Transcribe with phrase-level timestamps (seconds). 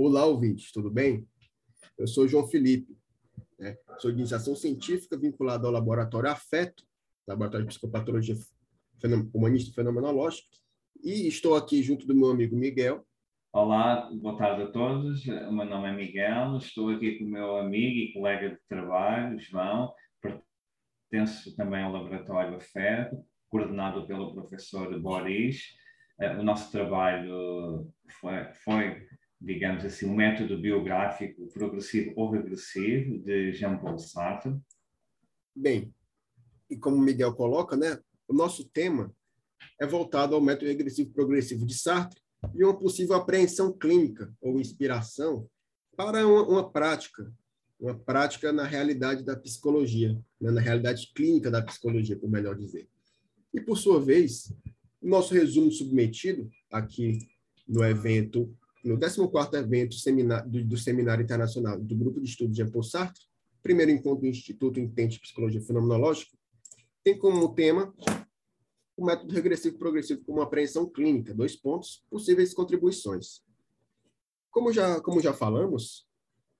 [0.00, 1.26] Olá, ouvintes, tudo bem?
[1.98, 2.96] Eu sou João Felipe,
[3.58, 3.76] né?
[3.98, 6.84] sou de iniciação científica vinculado ao Laboratório Afeto,
[7.26, 8.36] Laboratório de Psicopatologia
[9.34, 10.46] Humanista e Fenomenológica,
[11.02, 13.04] e estou aqui junto do meu amigo Miguel.
[13.52, 15.26] Olá, boa tarde a todos.
[15.26, 19.40] O meu nome é Miguel, estou aqui com o meu amigo e colega de trabalho,
[19.40, 19.92] João,
[21.10, 23.16] pertenço também ao Laboratório Afeto,
[23.50, 25.60] coordenado pelo professor Boris.
[26.20, 29.07] Eh, o nosso trabalho foi, foi
[29.40, 34.56] digamos assim, um método biográfico progressivo ou regressivo de Jean-Paul Sartre?
[35.54, 35.94] Bem,
[36.68, 39.14] e como Miguel coloca, né, o nosso tema
[39.80, 42.20] é voltado ao método regressivo progressivo de Sartre
[42.54, 45.48] e uma possível apreensão clínica ou inspiração
[45.96, 47.32] para uma, uma prática,
[47.78, 52.88] uma prática na realidade da psicologia, né, na realidade clínica da psicologia, por melhor dizer.
[53.52, 54.52] E, por sua vez,
[55.00, 57.18] o nosso resumo submetido aqui
[57.66, 59.96] no evento no 14º evento
[60.64, 63.22] do, Seminário Internacional do Grupo de Estudos de Jean Paul Sartre,
[63.62, 66.36] primeiro encontro do Instituto Intente Psicologia Fenomenológica,
[67.02, 67.94] tem como tema
[68.96, 73.42] o método regressivo progressivo como apreensão clínica, dois pontos, possíveis contribuições.
[74.50, 76.06] Como já, como já falamos,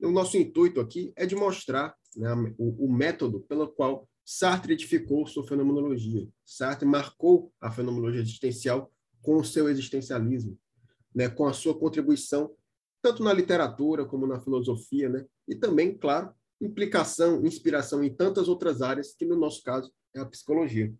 [0.00, 5.26] o nosso intuito aqui é de mostrar né, o, o método pelo qual Sartre edificou
[5.26, 6.26] sua fenomenologia.
[6.44, 8.90] Sartre marcou a fenomenologia existencial
[9.22, 10.58] com o seu existencialismo
[11.14, 12.54] né, com a sua contribuição,
[13.02, 18.82] tanto na literatura como na filosofia, né, e também, claro, implicação, inspiração em tantas outras
[18.82, 20.92] áreas, que no nosso caso é a psicologia.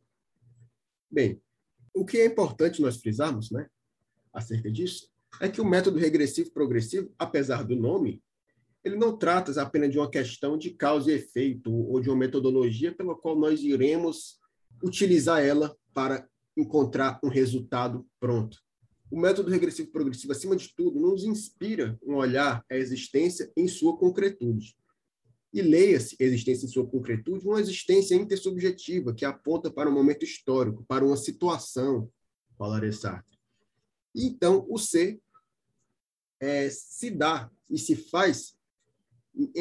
[1.11, 1.41] Bem,
[1.95, 3.69] o que é importante nós frisarmos né,
[4.33, 5.09] acerca disso
[5.41, 8.23] é que o método regressivo progressivo, apesar do nome,
[8.85, 12.95] ele não trata apenas de uma questão de causa e efeito ou de uma metodologia
[12.95, 14.39] pela qual nós iremos
[14.83, 18.64] utilizar ela para encontrar um resultado pronto.
[19.15, 23.97] O método regressivo progressivo, acima de tudo, nos inspira um olhar à existência em sua
[23.97, 24.77] concretude.
[25.53, 30.85] E leia-se existência em sua concretude, uma existência intersubjetiva que aponta para um momento histórico,
[30.89, 32.11] para uma situação,
[32.59, 33.39] falaria Sartre.
[34.13, 35.23] E então, o ser
[36.41, 38.57] é, se dá e se faz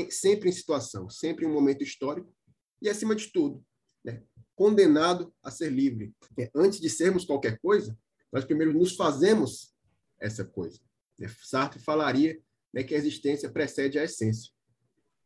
[0.09, 2.33] sempre em situação, sempre em um momento histórico
[2.81, 3.63] e, acima de tudo,
[4.03, 4.23] né,
[4.55, 6.11] condenado a ser livre.
[6.39, 7.95] É, antes de sermos qualquer coisa,
[8.33, 9.71] nós primeiro nos fazemos
[10.19, 10.79] essa coisa.
[11.19, 11.29] Né?
[11.43, 12.41] Sartre falaria
[12.73, 14.51] né, que a existência precede a essência.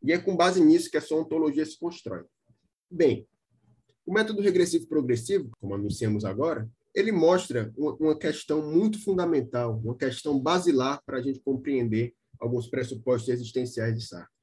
[0.03, 2.25] E é com base nisso que a sua ontologia se constrói.
[2.91, 3.25] Bem,
[4.05, 10.37] o método regressivo progressivo, como anunciamos agora, ele mostra uma questão muito fundamental, uma questão
[10.39, 14.35] basilar para a gente compreender alguns pressupostos existenciais de Sartre.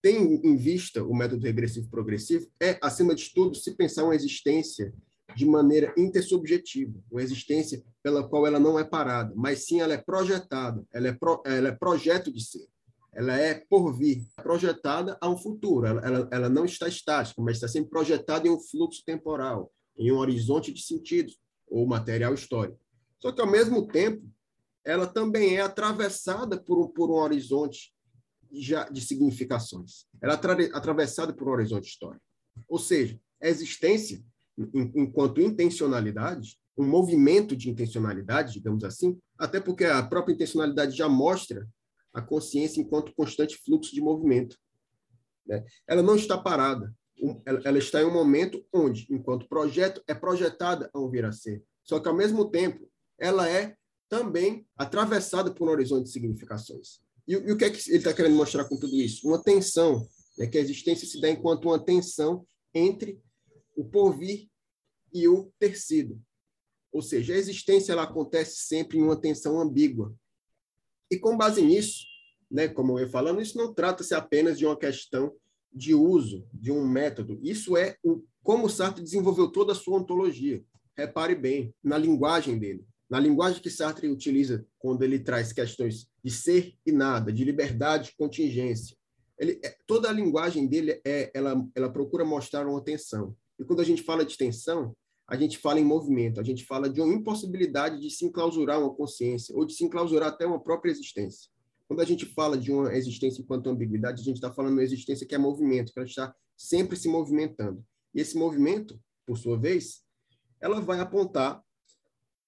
[0.00, 4.92] Tem em vista o método regressivo progressivo é, acima de tudo, se pensar uma existência
[5.34, 9.98] de maneira intersubjetiva, uma existência pela qual ela não é parada, mas sim ela é
[9.98, 12.66] projetada, ela é, pro, ela é projeto de ser,
[13.12, 17.56] ela é por vir, projetada a um futuro, ela, ela, ela não está estática, mas
[17.56, 21.38] está sempre projetada em um fluxo temporal, em um horizonte de sentidos
[21.68, 22.78] ou material histórico.
[23.18, 24.26] Só que, ao mesmo tempo,
[24.84, 27.94] ela também é atravessada por um, por um horizonte
[28.50, 30.06] já de significações.
[30.20, 32.24] Ela é atravessada por um horizonte histórico.
[32.68, 34.22] Ou seja, a existência
[34.56, 41.68] enquanto intencionalidade, um movimento de intencionalidade, digamos assim, até porque a própria intencionalidade já mostra
[42.12, 44.56] a consciência enquanto constante fluxo de movimento.
[45.46, 45.64] Né?
[45.86, 46.94] Ela não está parada,
[47.44, 51.62] ela está em um momento onde, enquanto projeto, é projetada a um vir a ser.
[51.84, 52.88] Só que, ao mesmo tempo,
[53.18, 53.76] ela é
[54.08, 57.00] também atravessada por um horizonte de significações.
[57.26, 59.26] E, e o que é que ele está querendo mostrar com tudo isso?
[59.26, 60.46] Uma tensão, né?
[60.46, 63.20] que a existência se dá enquanto uma tensão entre
[63.74, 64.48] o porvir
[65.12, 66.20] e o ter sido.
[66.92, 70.14] Ou seja, a existência ela acontece sempre em uma tensão ambígua.
[71.10, 72.04] E com base nisso,
[72.50, 75.34] né, como eu ia falando, isso não trata-se apenas de uma questão
[75.72, 77.38] de uso de um método.
[77.42, 80.62] Isso é o, como Sartre desenvolveu toda a sua ontologia.
[80.96, 82.84] Repare bem na linguagem dele.
[83.08, 88.14] Na linguagem que Sartre utiliza quando ele traz questões de ser e nada, de liberdade
[88.16, 88.96] contingência.
[89.38, 93.34] Ele, é, toda a linguagem dele é, ela, ela procura mostrar uma tensão.
[93.62, 94.92] E quando a gente fala de tensão,
[95.24, 98.92] a gente fala em movimento, a gente fala de uma impossibilidade de se enclausurar uma
[98.92, 101.48] consciência, ou de se enclausurar até uma própria existência.
[101.86, 104.82] Quando a gente fala de uma existência enquanto ambiguidade, a gente está falando de uma
[104.82, 107.84] existência que é movimento, que ela está sempre se movimentando.
[108.12, 110.02] E esse movimento, por sua vez,
[110.60, 111.62] ela vai apontar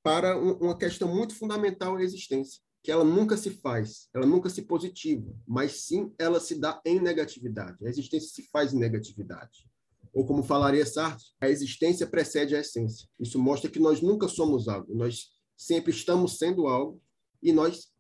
[0.03, 4.63] para uma questão muito fundamental à existência, que ela nunca se faz, ela nunca se
[4.63, 7.87] positiva, mas sim ela se dá em negatividade.
[7.87, 9.73] A existência se faz em negatividade
[10.15, 13.09] ou como falaria Sartre, a existência precede a essência.
[13.19, 17.03] Isso mostra que nós nunca somos algo, nós sempre estamos sendo algo
[17.43, 17.93] e nós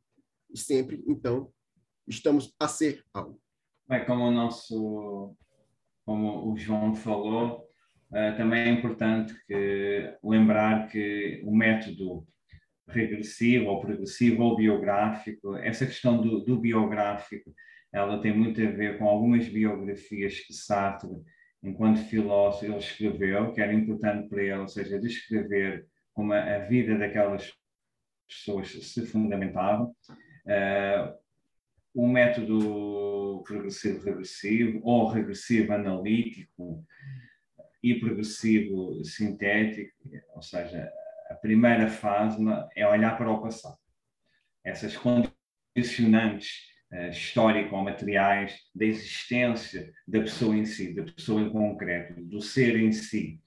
[0.54, 1.50] sempre, então,
[2.06, 3.40] estamos a ser algo.
[3.88, 5.36] Bem, como o nosso,
[6.06, 7.68] como o João falou,
[8.10, 12.26] uh, também é importante que, lembrar que o método
[12.88, 17.52] regressivo ou progressivo ou biográfico, essa questão do, do biográfico,
[17.92, 21.08] ela tem muito a ver com algumas biografias que Sartre,
[21.64, 26.96] enquanto filósofo, ele escreveu, que era importante para ele, ou seja, descrever como a, vida
[26.96, 27.52] daquelas
[28.28, 29.84] pessoas se fundamentava.
[29.84, 31.24] Uh,
[31.94, 36.84] o método progressivo-regressivo ou regressivo-analítico
[37.82, 39.94] e progressivo sintético,
[40.34, 40.90] ou seja,
[41.30, 42.38] a primeira fase
[42.76, 43.78] é olhar para o passado.
[44.64, 52.40] Essas condicionantes uh, histórico-materiais da existência da pessoa em si, da pessoa em concreto, do
[52.40, 53.40] ser em si.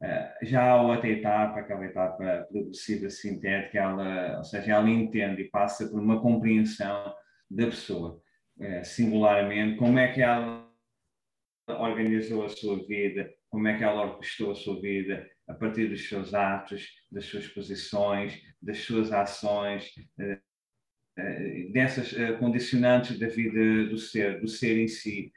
[0.00, 5.50] Uh, já a outra etapa, aquela etapa progressiva sintética, ela, ou seja, ela entende e
[5.50, 7.14] passa por uma compreensão
[7.50, 8.20] da pessoa,
[8.58, 10.68] uh, singularmente, como é que ela
[11.66, 16.08] organizou a sua vida, como é que ela orquestrou a sua vida, a partir dos
[16.08, 20.38] seus atos, das suas posições, das suas ações, eh, eh,
[21.72, 25.32] dessas eh, condicionantes da vida do ser, do ser em si.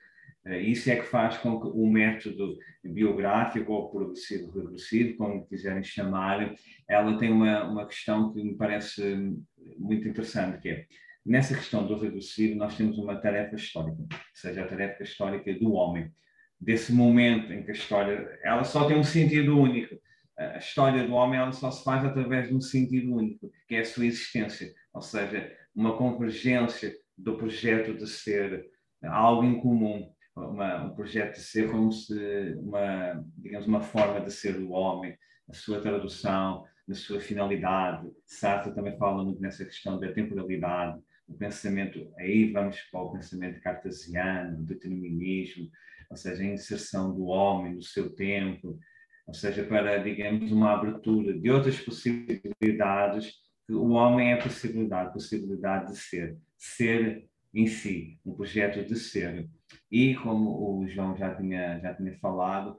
[0.45, 6.53] Isso é que faz com que o método biográfico ou progressivo regressivo, como quiserem chamar,
[6.85, 9.33] ela tem uma, uma questão que me parece
[9.77, 10.85] muito interessante, que é,
[11.25, 15.71] nessa questão do regressivo, nós temos uma tarefa histórica, ou seja, a tarefa histórica do
[15.73, 16.11] homem
[16.59, 19.95] desse momento em que a história ela só tem um sentido único.
[20.37, 23.81] A história do homem ela só se faz através de um sentido único, que é
[23.81, 28.65] a sua existência, ou seja, uma convergência do projeto de ser
[29.03, 34.31] algo em comum, uma, um projeto de ser como se uma, digamos, uma forma de
[34.31, 35.15] ser do homem,
[35.49, 38.09] a sua tradução, na sua finalidade.
[38.25, 43.61] Sartre também fala muito nessa questão da temporalidade, o pensamento, aí vamos para o pensamento
[43.61, 45.69] cartesiano, o determinismo,
[46.09, 48.77] ou seja, a inserção do homem no seu tempo,
[49.25, 53.33] ou seja, para, digamos, uma abertura de outras possibilidades,
[53.69, 58.95] o homem é a possibilidade, a possibilidade de ser, ser em si, um projeto de
[58.95, 59.47] ser.
[59.91, 62.77] E, como o João já tinha, já tinha falado,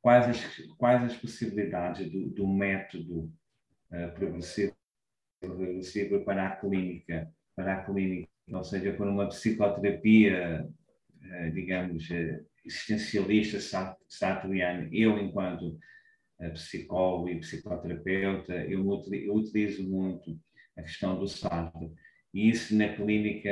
[0.00, 3.32] quais as, quais as possibilidades do, do método
[3.90, 4.74] uh, progressivo,
[5.40, 10.66] progressivo para a clínica, para a clínica, ou seja, para uma psicoterapia,
[11.22, 13.58] uh, digamos, uh, existencialista
[14.08, 15.78] sartriano, eu enquanto
[16.48, 20.38] psicólogo e psicoterapeuta, eu, eu utilizo muito
[20.76, 21.92] a questão do Sartre.
[22.32, 23.50] E isso na clínica,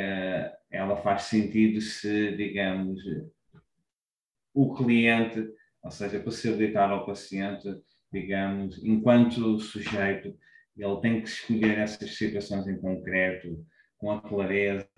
[0.71, 3.01] ela faz sentido se, digamos,
[4.55, 5.47] o cliente,
[5.83, 7.69] ou seja, possibilitar ao paciente,
[8.13, 10.37] digamos, enquanto sujeito,
[10.77, 13.65] ele tem que escolher essas situações em concreto,
[13.99, 14.89] com a clareza,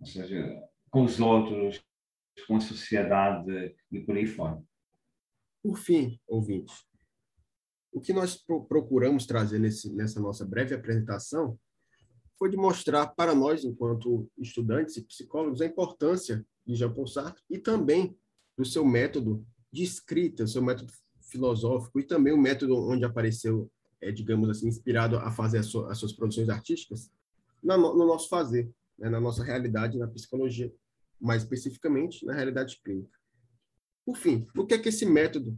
[0.00, 1.84] ou seja, com os outros,
[2.46, 4.58] com a sociedade e por aí fora.
[5.62, 6.86] Por fim, ouvintes,
[7.92, 8.36] o que nós
[8.68, 11.58] procuramos trazer nesse, nessa nossa breve apresentação
[12.38, 17.58] foi de mostrar para nós, enquanto estudantes e psicólogos, a importância de Jean-Paul Sartre e
[17.58, 18.16] também
[18.56, 23.70] do seu método de escrita, seu método filosófico e também o método onde apareceu,
[24.00, 27.10] é, digamos assim, inspirado a fazer as, suas, as suas produções artísticas
[27.62, 30.72] no, no nosso fazer, né, na nossa realidade, na psicologia
[31.20, 33.17] mais especificamente na realidade clínica.
[34.08, 35.54] Por fim, o que é que esse método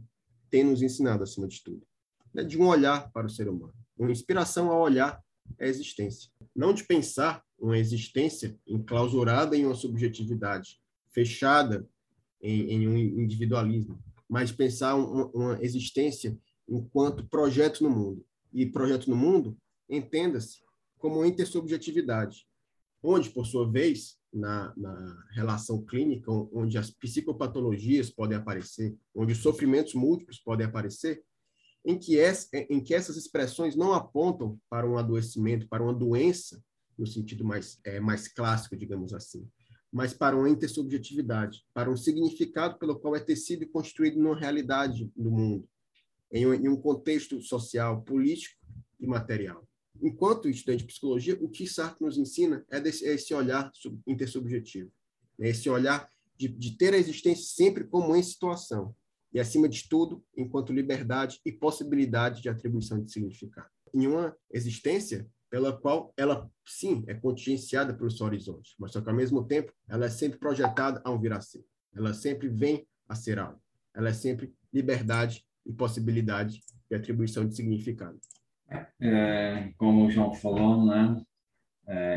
[0.49, 1.87] tem nos ensinado, acima de tudo?
[2.35, 5.23] É de um olhar para o ser humano, uma inspiração a olhar
[5.57, 6.29] a existência.
[6.53, 10.81] Não de pensar uma existência enclausurada em uma subjetividade,
[11.13, 11.87] fechada
[12.41, 18.25] em, em um individualismo, mas pensar uma, uma existência enquanto projeto no mundo.
[18.51, 19.57] E projeto no mundo,
[19.89, 20.59] entenda-se
[20.97, 22.45] como intersubjetividade,
[23.01, 29.39] onde, por sua vez, na, na, relação clínica, onde as psicopatologias podem aparecer, onde os
[29.39, 31.23] sofrimentos múltiplos podem aparecer,
[31.85, 36.63] em que, es, em que essas expressões não apontam para um adoecimento, para uma doença,
[36.97, 39.47] no sentido mais, é, mais clássico, digamos assim,
[39.91, 45.11] mas para uma intersubjetividade, para um significado pelo qual é tecido e construído numa realidade
[45.15, 45.67] do mundo,
[46.31, 48.55] em um, em um contexto social, político
[48.99, 49.67] e material
[50.01, 53.71] enquanto estudante de psicologia, o que Sartre nos ensina é, desse, é esse olhar
[54.07, 54.91] intersubjetivo,
[55.39, 58.95] é esse olhar de, de ter a existência sempre como em situação,
[59.33, 63.69] e, acima de tudo, enquanto liberdade e possibilidade de atribuição de significado.
[63.93, 69.09] Em uma existência pela qual ela, sim, é contingenciada pelo seu horizonte, mas só que,
[69.09, 71.63] ao mesmo tempo, ela é sempre projetada a um vir a ser.
[71.93, 73.61] Ela sempre vem a ser algo.
[73.93, 78.19] Ela é sempre liberdade e possibilidade de atribuição de significado.
[79.01, 81.21] É, como o João falou, né?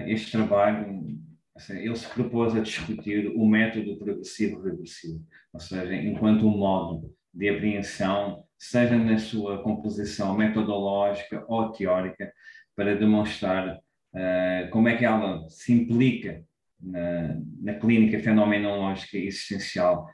[0.07, 1.19] este trabalho
[1.57, 7.49] assim, ele se propôs a discutir o método progressivo-regressivo, ou seja, enquanto um modo de
[7.49, 12.33] apreensão, seja na sua composição metodológica ou teórica,
[12.77, 16.45] para demonstrar uh, como é que ela se implica
[16.81, 20.09] na, na clínica fenomenológica existencial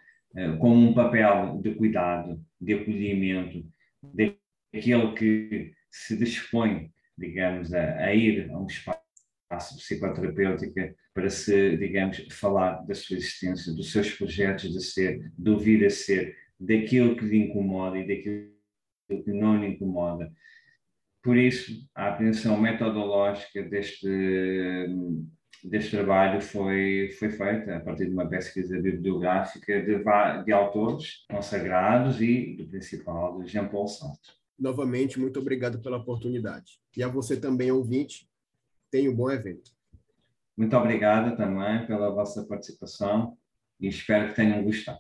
[0.61, 3.67] como um papel de cuidado, de acolhimento,
[4.01, 12.27] daquele que se dispõe, digamos, a, a ir a um espaço psicoterapêutica para se, digamos,
[12.31, 17.25] falar da sua existência, dos seus projetos de ser, de ouvir a ser, daquilo que
[17.25, 20.33] lhe incomoda e daquilo que não lhe incomoda.
[21.23, 24.09] Por isso, a apreensão metodológica deste,
[25.63, 30.03] deste trabalho foi, foi feita a partir de uma pesquisa bibliográfica de,
[30.45, 34.40] de autores consagrados e do principal, de Jean-Paul Sartre.
[34.61, 36.81] Novamente, muito obrigado pela oportunidade.
[36.95, 38.29] E a você também, ouvinte,
[38.91, 39.71] tenha um bom evento.
[40.55, 43.39] Muito obrigado também pela vossa participação
[43.81, 44.99] e espero que tenham gostado.